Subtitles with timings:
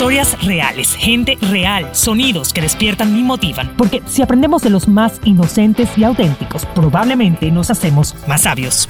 [0.00, 5.20] Historias reales, gente real, sonidos que despiertan y motivan, Porque si aprendemos de los más
[5.24, 8.88] inocentes y auténticos, probablemente nos hacemos más sabios.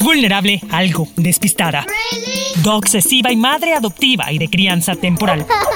[0.00, 1.84] Vulnerable, algo despistada.
[2.64, 5.44] obsesiva y madre adoptiva y de crianza temporal.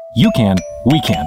[0.15, 1.25] you can, we can.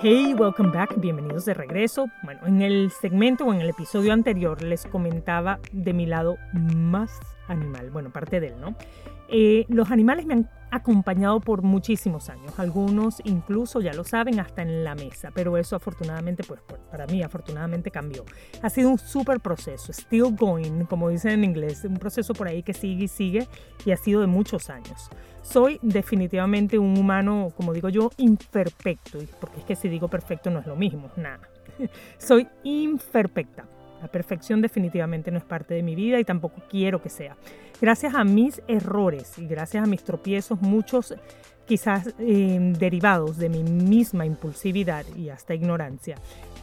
[0.00, 2.06] Hey, welcome back, bienvenidos de regreso.
[2.22, 7.20] Bueno, en el segmento o en el episodio anterior les comentaba de mi lado más
[7.48, 8.74] animal, bueno, parte de él, ¿no?
[9.34, 14.60] Eh, los animales me han acompañado por muchísimos años, algunos incluso ya lo saben hasta
[14.60, 18.26] en la mesa, pero eso afortunadamente, pues para mí afortunadamente cambió.
[18.60, 22.62] Ha sido un súper proceso, still going, como dicen en inglés, un proceso por ahí
[22.62, 23.48] que sigue y sigue
[23.86, 25.08] y ha sido de muchos años.
[25.40, 30.58] Soy definitivamente un humano, como digo yo, imperfecto, porque es que si digo perfecto no
[30.58, 31.40] es lo mismo, nada.
[32.18, 33.66] Soy imperfecta.
[34.02, 37.36] La perfección definitivamente no es parte de mi vida y tampoco quiero que sea.
[37.80, 41.14] Gracias a mis errores y gracias a mis tropiezos, muchos
[41.66, 46.16] quizás eh, derivados de mi misma impulsividad y hasta ignorancia,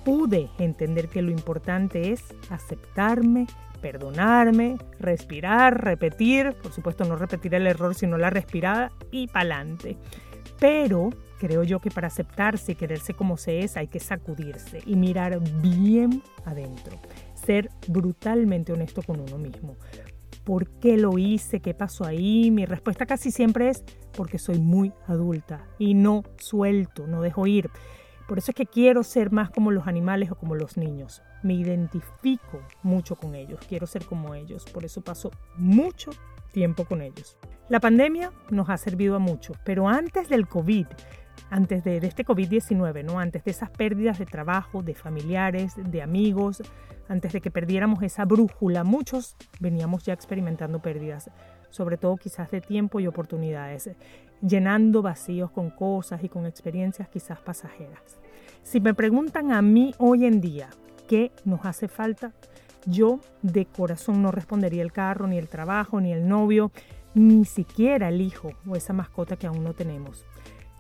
[0.04, 3.48] pude entender que lo importante es aceptarme,
[3.82, 9.98] perdonarme, respirar, repetir, por supuesto no repetir el error, sino la respirada y pa'lante.
[10.60, 14.96] Pero creo yo que para aceptarse y quererse como se es hay que sacudirse y
[14.98, 17.00] mirar bien adentro
[17.50, 19.76] ser brutalmente honesto con uno mismo.
[20.44, 21.62] ¿Por qué lo hice?
[21.62, 22.52] ¿Qué pasó ahí?
[22.52, 23.84] Mi respuesta casi siempre es
[24.14, 27.72] porque soy muy adulta y no suelto, no dejo ir.
[28.28, 31.24] Por eso es que quiero ser más como los animales o como los niños.
[31.42, 34.66] Me identifico mucho con ellos, quiero ser como ellos.
[34.66, 36.12] Por eso paso mucho
[36.52, 37.36] tiempo con ellos.
[37.68, 40.86] La pandemia nos ha servido a muchos, pero antes del COVID,
[41.50, 43.20] antes de, de este COVID-19, ¿no?
[43.20, 46.62] antes de esas pérdidas de trabajo, de familiares, de amigos,
[47.08, 51.30] antes de que perdiéramos esa brújula, muchos veníamos ya experimentando pérdidas,
[51.70, 53.90] sobre todo quizás de tiempo y oportunidades,
[54.42, 58.20] llenando vacíos con cosas y con experiencias quizás pasajeras.
[58.64, 60.70] Si me preguntan a mí hoy en día
[61.08, 62.32] qué nos hace falta,
[62.86, 66.72] yo de corazón no respondería el carro, ni el trabajo, ni el novio,
[67.14, 70.26] ni siquiera el hijo o esa mascota que aún no tenemos.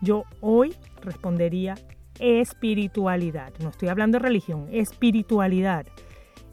[0.01, 1.75] Yo hoy respondería
[2.19, 3.53] espiritualidad.
[3.61, 5.85] No estoy hablando de religión, espiritualidad.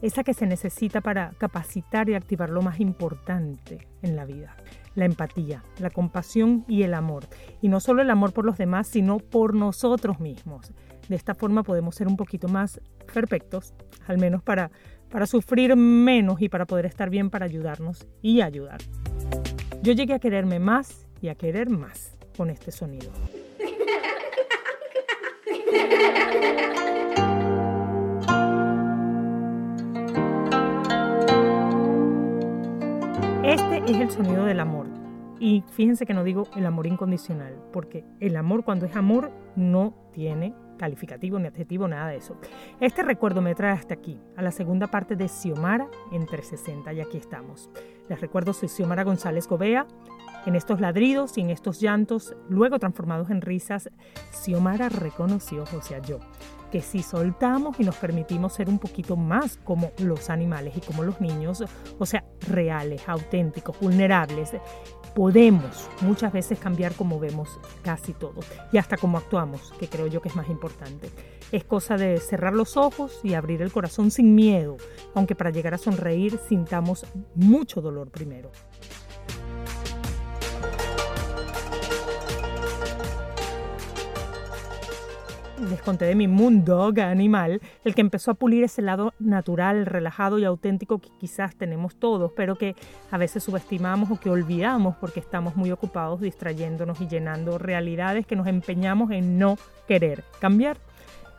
[0.01, 4.55] Esa que se necesita para capacitar y activar lo más importante en la vida.
[4.95, 7.25] La empatía, la compasión y el amor.
[7.61, 10.71] Y no solo el amor por los demás, sino por nosotros mismos.
[11.07, 12.81] De esta forma podemos ser un poquito más
[13.13, 13.73] perfectos,
[14.07, 14.71] al menos para,
[15.09, 18.79] para sufrir menos y para poder estar bien para ayudarnos y ayudar.
[19.81, 23.11] Yo llegué a quererme más y a querer más con este sonido.
[33.43, 34.85] Este es el sonido del amor.
[35.39, 39.93] Y fíjense que no digo el amor incondicional, porque el amor cuando es amor no
[40.11, 42.37] tiene calificativo ni adjetivo, nada de eso.
[42.79, 47.01] Este recuerdo me trae hasta aquí, a la segunda parte de Xiomara en 360 y
[47.01, 47.69] aquí estamos.
[48.09, 49.87] Les recuerdo, soy Xiomara González Gobea.
[50.47, 53.89] En estos ladridos y en estos llantos, luego transformados en risas,
[54.31, 56.19] Xiomara reconoció, o sea, yo,
[56.71, 61.03] que si soltamos y nos permitimos ser un poquito más como los animales y como
[61.03, 61.65] los niños,
[61.99, 64.51] o sea, reales, auténticos, vulnerables,
[65.13, 68.39] podemos muchas veces cambiar como vemos casi todo
[68.71, 71.09] y hasta cómo actuamos, que creo yo que es más importante.
[71.51, 74.77] Es cosa de cerrar los ojos y abrir el corazón sin miedo,
[75.13, 77.05] aunque para llegar a sonreír sintamos
[77.35, 78.49] mucho dolor primero.
[85.69, 90.39] Les conté de mi moondog animal, el que empezó a pulir ese lado natural, relajado
[90.39, 92.75] y auténtico que quizás tenemos todos, pero que
[93.11, 98.35] a veces subestimamos o que olvidamos porque estamos muy ocupados distrayéndonos y llenando realidades que
[98.35, 99.57] nos empeñamos en no
[99.87, 100.77] querer cambiar.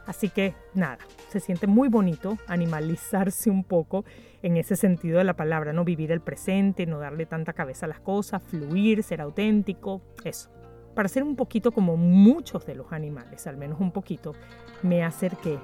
[0.06, 0.98] Así que nada,
[1.28, 4.06] se siente muy bonito animalizarse un poco
[4.42, 7.90] en ese sentido de la palabra, no vivir el presente, no darle tanta cabeza a
[7.90, 10.50] las cosas, fluir, ser auténtico, eso.
[10.98, 14.34] Para ser un poquito como muchos de los animales, al menos un poquito,
[14.82, 15.56] me acerqué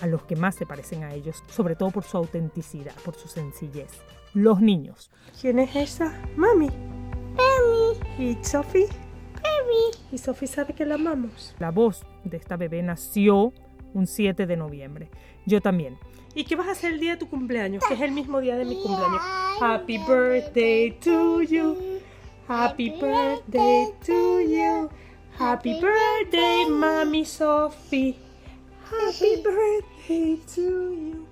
[0.00, 3.26] a los que más se parecen a ellos, sobre todo por su autenticidad, por su
[3.26, 3.90] sencillez.
[4.34, 5.10] Los niños.
[5.40, 6.16] ¿Quién es esa?
[6.36, 6.68] Mami.
[6.68, 8.24] Mami.
[8.24, 8.86] ¿Y Sophie?
[9.42, 9.98] Mami.
[10.12, 11.56] ¿Y Sophie sabe que la amamos?
[11.58, 13.52] La voz de esta bebé nació
[13.94, 15.10] un 7 de noviembre.
[15.44, 15.98] Yo también.
[16.36, 17.82] ¿Y qué vas a hacer el día de tu cumpleaños?
[17.88, 19.22] Que es el mismo día de mi cumpleaños.
[19.60, 21.98] Happy birthday to you.
[22.48, 24.67] Happy birthday to you.
[25.38, 28.16] Happy birthday, Mami Sophie.
[28.90, 31.26] Happy birthday to you.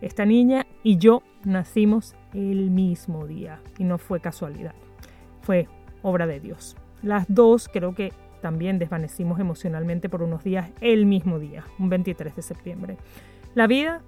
[0.00, 4.74] Esta niña y yo nacimos el mismo día y no fue casualidad.
[5.40, 5.66] Fue
[6.02, 6.76] obra de Dios.
[7.02, 12.36] Las dos creo que también desvanecimos emocionalmente por unos días el mismo día, un 23
[12.36, 12.98] de septiembre.
[13.56, 14.02] La vida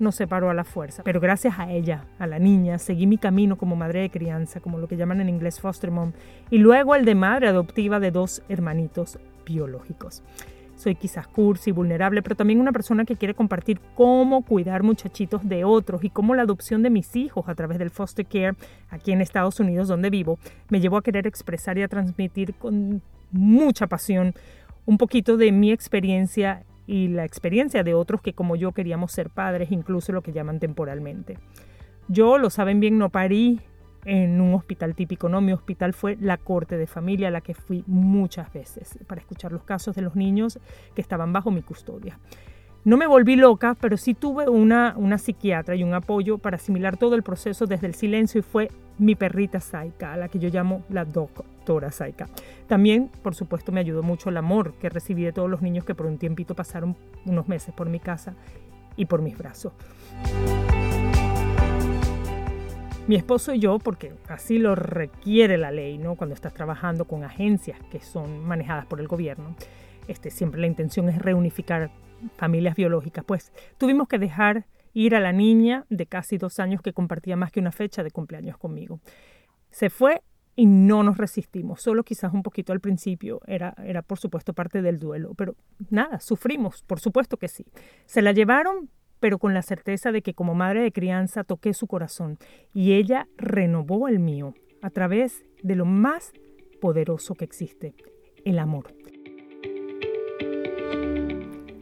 [0.00, 3.56] nos separó a la fuerza, pero gracias a ella, a la niña, seguí mi camino
[3.56, 6.12] como madre de crianza, como lo que llaman en inglés foster mom,
[6.50, 10.22] y luego el de madre adoptiva de dos hermanitos biológicos.
[10.76, 15.62] Soy quizás cursi, vulnerable, pero también una persona que quiere compartir cómo cuidar muchachitos de
[15.64, 18.54] otros y cómo la adopción de mis hijos a través del foster care
[18.88, 20.38] aquí en Estados Unidos donde vivo
[20.70, 24.34] me llevó a querer expresar y a transmitir con mucha pasión
[24.86, 29.30] un poquito de mi experiencia y la experiencia de otros que como yo queríamos ser
[29.30, 31.38] padres, incluso lo que llaman temporalmente.
[32.08, 33.60] Yo, lo saben bien, no parí
[34.04, 37.54] en un hospital típico, no, mi hospital fue la corte de familia a la que
[37.54, 40.58] fui muchas veces para escuchar los casos de los niños
[40.96, 42.18] que estaban bajo mi custodia.
[42.82, 46.96] No me volví loca, pero sí tuve una, una psiquiatra y un apoyo para asimilar
[46.96, 50.48] todo el proceso desde el silencio y fue mi perrita Saika, a la que yo
[50.48, 52.30] llamo la doctora Saika.
[52.68, 55.94] También, por supuesto, me ayudó mucho el amor que recibí de todos los niños que
[55.94, 56.96] por un tiempito pasaron
[57.26, 58.34] unos meses por mi casa
[58.96, 59.74] y por mis brazos.
[63.06, 66.14] Mi esposo y yo, porque así lo requiere la ley, ¿no?
[66.14, 69.54] Cuando estás trabajando con agencias que son manejadas por el gobierno,
[70.08, 71.90] este, siempre la intención es reunificar
[72.36, 76.92] familias biológicas, pues tuvimos que dejar ir a la niña de casi dos años que
[76.92, 79.00] compartía más que una fecha de cumpleaños conmigo.
[79.70, 80.22] Se fue
[80.56, 84.82] y no nos resistimos, solo quizás un poquito al principio, era, era por supuesto parte
[84.82, 85.54] del duelo, pero
[85.90, 87.64] nada, sufrimos, por supuesto que sí.
[88.04, 88.90] Se la llevaron,
[89.20, 92.38] pero con la certeza de que como madre de crianza toqué su corazón
[92.74, 96.32] y ella renovó el mío a través de lo más
[96.80, 97.94] poderoso que existe,
[98.44, 98.94] el amor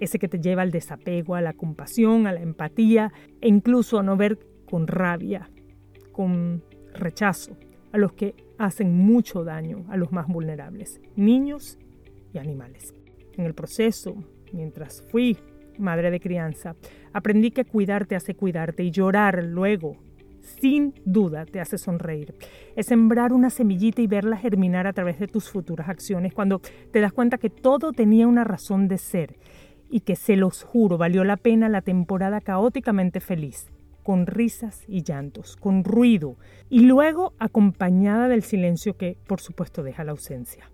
[0.01, 4.03] ese que te lleva al desapego, a la compasión, a la empatía e incluso a
[4.03, 5.51] no ver con rabia,
[6.13, 6.63] con
[6.95, 7.57] rechazo
[7.93, 11.79] a los que hacen mucho daño a los más vulnerables, niños
[12.33, 12.95] y animales.
[13.37, 14.17] En el proceso,
[14.53, 15.39] mientras fui
[15.79, 16.75] madre de crianza,
[17.13, 19.97] aprendí que cuidarte hace cuidarte y llorar luego,
[20.61, 22.35] sin duda, te hace sonreír.
[22.75, 26.61] Es sembrar una semillita y verla germinar a través de tus futuras acciones cuando
[26.91, 29.37] te das cuenta que todo tenía una razón de ser
[29.91, 33.71] y que se los juro valió la pena la temporada caóticamente feliz,
[34.03, 36.37] con risas y llantos, con ruido
[36.71, 40.71] y luego acompañada del silencio que por supuesto deja la ausencia.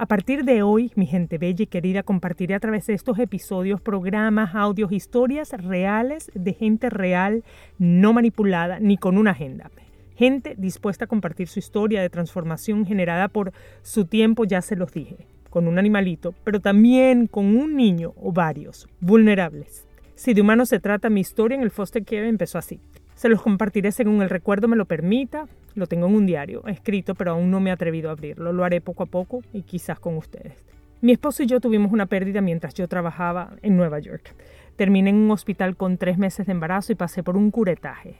[0.00, 3.80] A partir de hoy, mi gente bella y querida, compartiré a través de estos episodios
[3.80, 7.42] programas, audios, historias reales de gente real,
[7.78, 9.72] no manipulada ni con una agenda.
[10.14, 14.92] Gente dispuesta a compartir su historia de transformación generada por su tiempo, ya se los
[14.92, 19.86] dije con un animalito, pero también con un niño o varios, vulnerables.
[20.14, 22.80] Si de humanos se trata, mi historia en el foster care empezó así.
[23.14, 25.46] Se los compartiré según el recuerdo me lo permita.
[25.74, 28.52] Lo tengo en un diario, escrito, pero aún no me he atrevido a abrirlo.
[28.52, 30.64] Lo haré poco a poco y quizás con ustedes.
[31.00, 34.34] Mi esposo y yo tuvimos una pérdida mientras yo trabajaba en Nueva York.
[34.74, 38.16] Terminé en un hospital con tres meses de embarazo y pasé por un curetaje.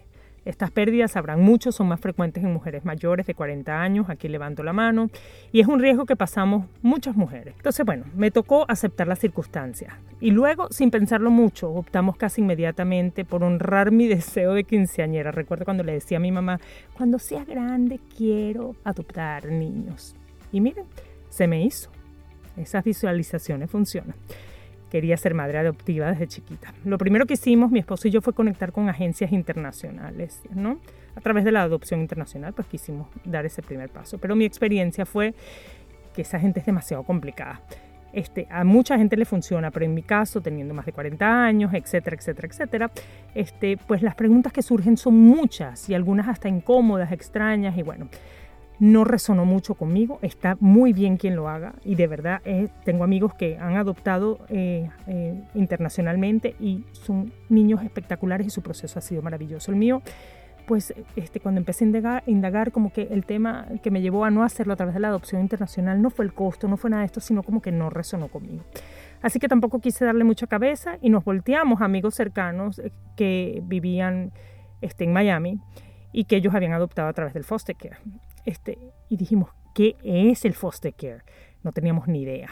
[0.48, 4.62] Estas pérdidas, sabrán mucho, son más frecuentes en mujeres mayores de 40 años, aquí levanto
[4.62, 5.10] la mano,
[5.52, 7.52] y es un riesgo que pasamos muchas mujeres.
[7.58, 9.92] Entonces, bueno, me tocó aceptar las circunstancias.
[10.20, 15.32] Y luego, sin pensarlo mucho, optamos casi inmediatamente por honrar mi deseo de quinceañera.
[15.32, 16.60] Recuerdo cuando le decía a mi mamá,
[16.94, 20.16] cuando sea grande quiero adoptar niños.
[20.50, 20.86] Y miren,
[21.28, 21.90] se me hizo.
[22.56, 24.14] Esas visualizaciones funcionan
[24.90, 26.72] quería ser madre adoptiva desde chiquita.
[26.84, 30.78] Lo primero que hicimos, mi esposo y yo, fue conectar con agencias internacionales, ¿no?
[31.14, 34.18] A través de la adopción internacional, pues quisimos dar ese primer paso.
[34.18, 35.34] Pero mi experiencia fue
[36.14, 37.60] que esa gente es demasiado complicada.
[38.12, 41.74] Este, a mucha gente le funciona, pero en mi caso, teniendo más de 40 años,
[41.74, 42.90] etcétera, etcétera, etcétera,
[43.34, 48.08] este, pues las preguntas que surgen son muchas y algunas hasta incómodas, extrañas y bueno,
[48.78, 50.18] no resonó mucho conmigo.
[50.22, 54.40] Está muy bien quien lo haga y de verdad eh, tengo amigos que han adoptado
[54.48, 59.70] eh, eh, internacionalmente y son niños espectaculares y su proceso ha sido maravilloso.
[59.70, 60.02] El mío,
[60.66, 64.44] pues este, cuando empecé a indagar, como que el tema que me llevó a no
[64.44, 67.06] hacerlo a través de la adopción internacional no fue el costo, no fue nada de
[67.06, 68.64] esto, sino como que no resonó conmigo.
[69.22, 72.80] Así que tampoco quise darle mucha cabeza y nos volteamos amigos cercanos
[73.16, 74.32] que vivían
[74.80, 75.58] este, en Miami
[76.12, 77.98] y que ellos habían adoptado a través del foster care.
[78.48, 78.78] Este,
[79.10, 81.22] y dijimos, ¿qué es el foster care?
[81.62, 82.48] No teníamos ni idea.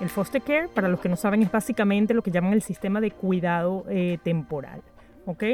[0.00, 3.00] El foster care, para los que no saben, es básicamente lo que llaman el sistema
[3.00, 4.82] de cuidado eh, temporal.
[5.26, 5.44] ¿ok?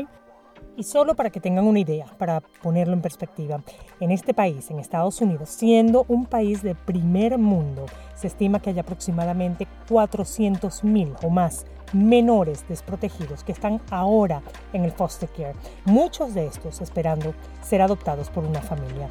[0.78, 3.60] Y solo para que tengan una idea, para ponerlo en perspectiva,
[3.98, 8.70] en este país, en Estados Unidos, siendo un país de primer mundo, se estima que
[8.70, 14.40] hay aproximadamente 400.000 o más menores desprotegidos que están ahora
[14.72, 19.08] en el foster care, muchos de estos esperando ser adoptados por una familia.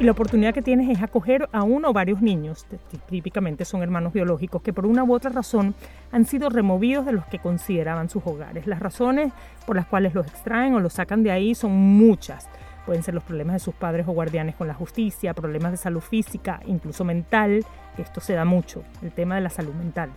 [0.00, 2.66] Y la oportunidad que tienes es acoger a uno o varios niños,
[3.08, 5.74] típicamente son hermanos biológicos, que por una u otra razón
[6.12, 8.68] han sido removidos de los que consideraban sus hogares.
[8.68, 9.32] Las razones
[9.66, 12.48] por las cuales los extraen o los sacan de ahí son muchas.
[12.86, 16.00] Pueden ser los problemas de sus padres o guardianes con la justicia, problemas de salud
[16.00, 17.64] física, incluso mental,
[18.02, 20.10] esto se da mucho, el tema de la salud mental.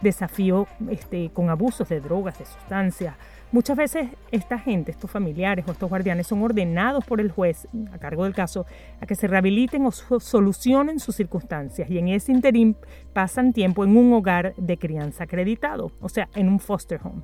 [0.00, 3.14] Desafío este, con abusos de drogas, de sustancias,
[3.50, 7.98] Muchas veces esta gente, estos familiares o estos guardianes son ordenados por el juez a
[7.98, 8.66] cargo del caso
[9.00, 12.76] a que se rehabiliten o solucionen sus circunstancias y en ese interín
[13.14, 17.22] pasan tiempo en un hogar de crianza acreditado, o sea, en un foster home.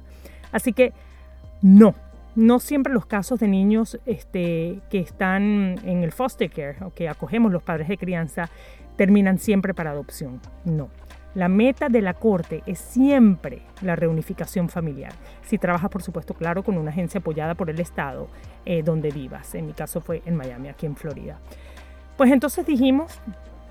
[0.50, 0.94] Así que
[1.61, 1.94] no,
[2.37, 7.11] no siempre los casos de niños este, que están en el foster care o que
[7.11, 8.49] acogemos los padres de crianza
[8.96, 10.40] terminan siempre para adopción.
[10.64, 10.88] No.
[11.34, 15.12] La meta de la Corte es siempre la reunificación familiar.
[15.42, 18.28] Si trabajas, por supuesto, claro, con una agencia apoyada por el Estado
[18.64, 19.54] eh, donde vivas.
[19.56, 21.40] En mi caso fue en Miami, aquí en Florida.
[22.16, 23.20] Pues entonces dijimos,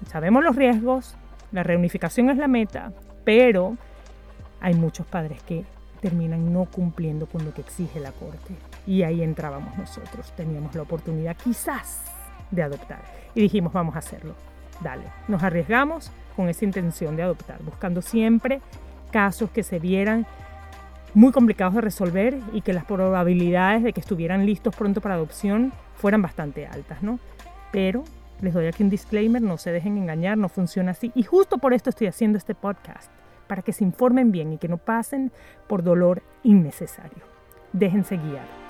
[0.07, 1.15] sabemos los riesgos,
[1.53, 2.91] la reunificación es la meta,
[3.23, 3.77] pero
[4.59, 5.63] hay muchos padres que
[6.01, 8.55] terminan no cumpliendo con lo que exige la Corte.
[8.85, 10.33] Y ahí entrábamos nosotros.
[10.35, 12.01] Teníamos la oportunidad quizás
[12.51, 13.01] de adoptar.
[13.35, 14.35] Y dijimos, vamos a hacerlo.
[14.83, 18.61] Dale, nos arriesgamos con esa intención de adoptar, buscando siempre
[19.11, 20.25] casos que se vieran
[21.13, 25.71] muy complicados de resolver y que las probabilidades de que estuvieran listos pronto para adopción
[25.95, 27.19] fueran bastante altas, ¿no?
[27.71, 28.03] Pero
[28.41, 31.11] les doy aquí un disclaimer, no se dejen engañar, no funciona así.
[31.15, 33.11] Y justo por esto estoy haciendo este podcast,
[33.47, 35.31] para que se informen bien y que no pasen
[35.67, 37.23] por dolor innecesario.
[37.71, 38.62] Déjense guiar.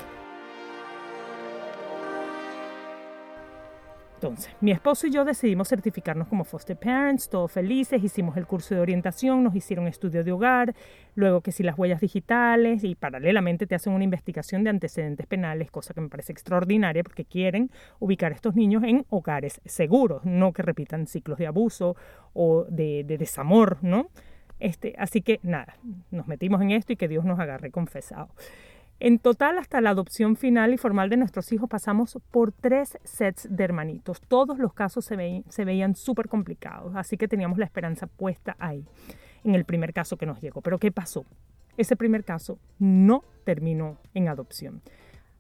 [4.24, 8.74] Entonces, mi esposo y yo decidimos certificarnos como foster parents, todos felices, hicimos el curso
[8.74, 10.74] de orientación, nos hicieron estudio de hogar,
[11.14, 15.70] luego que si las huellas digitales y paralelamente te hacen una investigación de antecedentes penales,
[15.72, 20.54] cosa que me parece extraordinaria porque quieren ubicar a estos niños en hogares seguros, no
[20.54, 21.98] que repitan ciclos de abuso
[22.32, 24.08] o de, de desamor, ¿no?
[24.62, 25.76] Este, así que nada,
[26.12, 28.30] nos metimos en esto y que Dios nos agarre confesado.
[29.06, 33.54] En total, hasta la adopción final y formal de nuestros hijos, pasamos por tres sets
[33.54, 34.22] de hermanitos.
[34.22, 35.18] Todos los casos se,
[35.66, 38.86] veían súper complicados, así que teníamos la esperanza puesta ahí,
[39.44, 40.62] en el primer caso que nos llegó.
[40.62, 41.26] Pero ¿qué pasó?
[41.76, 44.82] Ese primer caso no terminó en adopción.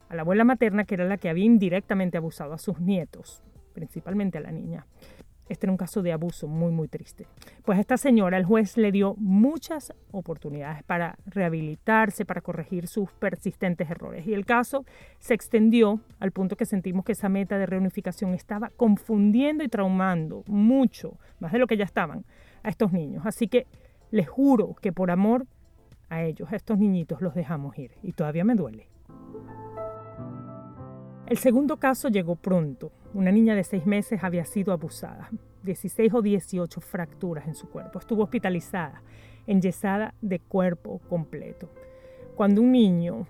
[0.09, 3.41] A la abuela materna, que era la que había indirectamente abusado a sus nietos,
[3.73, 4.87] principalmente a la niña,
[5.49, 7.27] este era un caso de abuso muy, muy triste.
[7.63, 13.11] Pues a esta señora el juez le dio muchas oportunidades para rehabilitarse, para corregir sus
[13.11, 14.25] persistentes errores.
[14.25, 14.85] Y el caso
[15.19, 20.43] se extendió al punto que sentimos que esa meta de reunificación estaba confundiendo y traumando
[20.47, 22.25] mucho, más de lo que ya estaban,
[22.63, 23.25] a estos niños.
[23.25, 23.67] Así que
[24.11, 25.45] les juro que por amor
[26.09, 27.91] a ellos, a estos niñitos, los dejamos ir.
[28.01, 28.87] Y todavía me duele.
[31.25, 32.91] El segundo caso llegó pronto.
[33.13, 35.29] Una niña de seis meses había sido abusada.
[35.63, 37.99] 16 o 18 fracturas en su cuerpo.
[37.99, 39.03] Estuvo hospitalizada,
[39.45, 41.69] enyesada de cuerpo completo.
[42.35, 43.27] Cuando un niño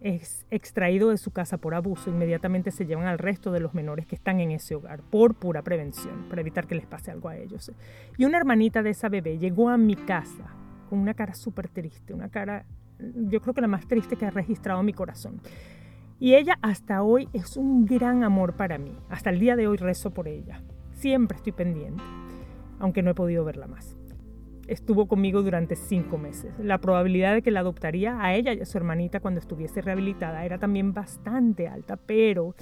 [0.00, 4.06] es extraído de su casa por abuso, inmediatamente se llevan al resto de los menores
[4.06, 7.36] que están en ese hogar por pura prevención, para evitar que les pase algo a
[7.36, 7.72] ellos.
[8.16, 10.54] Y una hermanita de esa bebé llegó a mi casa
[10.88, 12.66] con una cara súper triste, una cara,
[12.98, 15.40] yo creo que la más triste que ha registrado mi corazón.
[16.20, 18.96] Y ella hasta hoy es un gran amor para mí.
[19.08, 20.62] Hasta el día de hoy rezo por ella.
[20.92, 22.02] Siempre estoy pendiente,
[22.78, 23.96] aunque no he podido verla más.
[24.68, 26.54] Estuvo conmigo durante cinco meses.
[26.58, 30.44] La probabilidad de que la adoptaría a ella y a su hermanita cuando estuviese rehabilitada
[30.44, 32.54] era también bastante alta, pero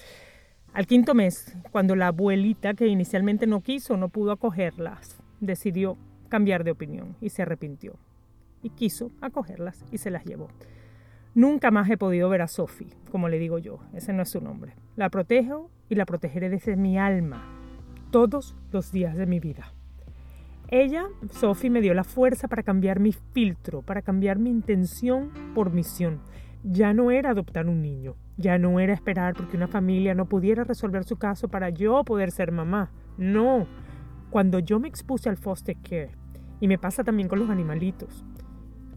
[0.73, 5.99] al quinto mes, cuando la abuelita que inicialmente no quiso, no pudo acogerlas, decidió
[6.30, 7.94] cambiar de opinión y se arrepintió.
[8.62, 10.49] Y quiso acogerlas y se las llevó.
[11.34, 14.42] Nunca más he podido ver a Sophie, como le digo yo, ese no es su
[14.42, 14.74] nombre.
[14.96, 17.42] La protejo y la protegeré desde mi alma,
[18.10, 19.72] todos los días de mi vida.
[20.68, 25.72] Ella, Sophie, me dio la fuerza para cambiar mi filtro, para cambiar mi intención por
[25.72, 26.20] misión.
[26.64, 30.64] Ya no era adoptar un niño, ya no era esperar porque una familia no pudiera
[30.64, 32.90] resolver su caso para yo poder ser mamá.
[33.16, 33.66] No,
[34.30, 36.12] cuando yo me expuse al foster care,
[36.60, 38.24] y me pasa también con los animalitos,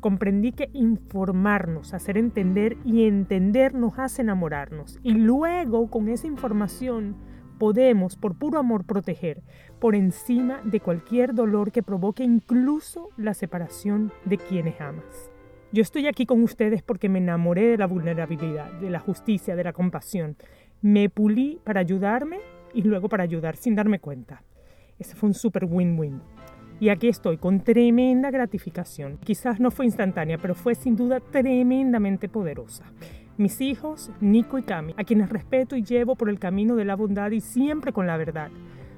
[0.05, 4.99] comprendí que informarnos, hacer entender y entender nos hace enamorarnos.
[5.01, 7.15] Y luego, con esa información,
[7.57, 9.41] podemos, por puro amor, proteger
[9.79, 15.31] por encima de cualquier dolor que provoque incluso la separación de quienes amas.
[15.71, 19.63] Yo estoy aquí con ustedes porque me enamoré de la vulnerabilidad, de la justicia, de
[19.63, 20.37] la compasión.
[20.83, 22.41] Me pulí para ayudarme
[22.75, 24.43] y luego para ayudar sin darme cuenta.
[24.99, 26.21] Ese fue un super win-win.
[26.79, 29.17] Y aquí estoy con tremenda gratificación.
[29.17, 32.85] Quizás no fue instantánea, pero fue sin duda tremendamente poderosa
[33.37, 36.95] mis hijos, Nico y Cami, a quienes respeto y llevo por el camino de la
[36.95, 38.49] bondad y siempre con la verdad,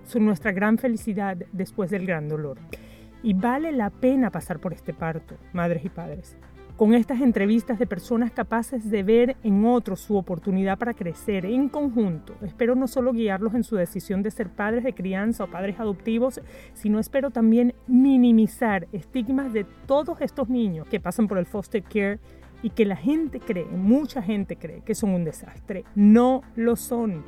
[0.06, 2.58] son nuestra gran felicidad después del gran dolor.
[3.24, 6.38] Y vale la pena pasar por este parto, madres y padres,
[6.78, 11.70] con estas entrevistas de personas capaces de ver en otros su oportunidad para crecer en
[11.70, 12.36] conjunto.
[12.44, 16.40] Espero no solo guiarlos en su decisión de ser padres de crianza o padres adoptivos,
[16.76, 22.20] sino espero también minimizar estigmas de todos estos niños que pasan por el foster care
[22.62, 25.84] y que la gente cree, mucha gente cree que son un desastre.
[25.96, 27.24] No lo son.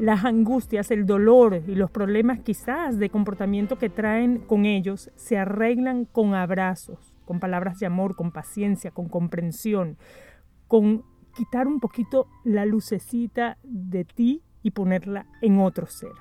[0.00, 5.38] Las angustias, el dolor y los problemas quizás de comportamiento que traen con ellos se
[5.38, 9.98] arreglan con abrazos, con palabras de amor, con paciencia, con comprensión,
[10.66, 11.04] con
[11.36, 16.12] quitar un poquito la lucecita de ti y ponerla en otro ser.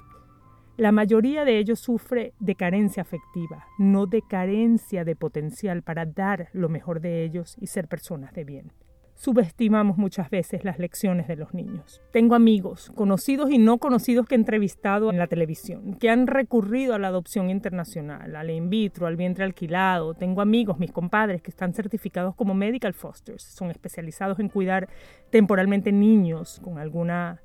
[0.76, 6.50] La mayoría de ellos sufre de carencia afectiva, no de carencia de potencial para dar
[6.52, 8.74] lo mejor de ellos y ser personas de bien.
[9.18, 12.04] Subestimamos muchas veces las lecciones de los niños.
[12.12, 16.94] Tengo amigos, conocidos y no conocidos que he entrevistado en la televisión, que han recurrido
[16.94, 20.14] a la adopción internacional, al in vitro, al vientre alquilado.
[20.14, 24.88] Tengo amigos, mis compadres, que están certificados como medical fosters, son especializados en cuidar
[25.32, 27.42] temporalmente niños con alguna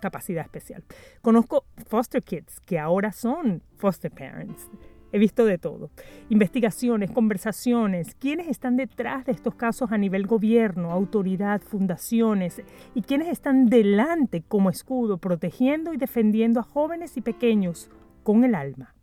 [0.00, 0.84] capacidad especial.
[1.20, 4.70] Conozco foster kids que ahora son foster parents.
[5.12, 5.90] He visto de todo.
[6.28, 12.62] Investigaciones, conversaciones, quiénes están detrás de estos casos a nivel gobierno, autoridad, fundaciones
[12.94, 17.90] y quiénes están delante como escudo, protegiendo y defendiendo a jóvenes y pequeños
[18.22, 18.94] con el alma.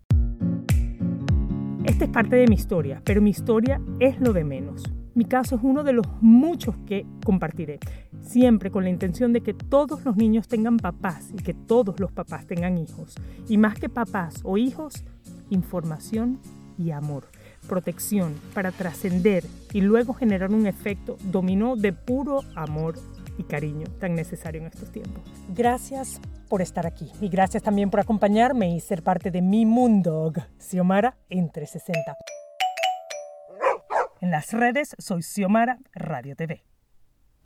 [1.84, 4.84] Esta es parte de mi historia, pero mi historia es lo de menos.
[5.14, 7.80] Mi caso es uno de los muchos que compartiré,
[8.20, 12.12] siempre con la intención de que todos los niños tengan papás y que todos los
[12.12, 13.16] papás tengan hijos.
[13.48, 15.06] Y más que papás o hijos,
[15.50, 16.40] información
[16.78, 17.28] y amor,
[17.68, 22.96] protección para trascender y luego generar un efecto dominó de puro amor
[23.38, 25.24] y cariño tan necesario en estos tiempos.
[25.50, 30.32] Gracias por estar aquí y gracias también por acompañarme y ser parte de mi mundo.
[30.58, 32.16] Xiomara entre 60.
[34.22, 36.75] En las redes soy Xiomara Radio TV.